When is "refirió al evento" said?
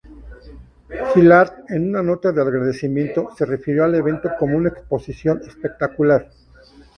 3.45-4.31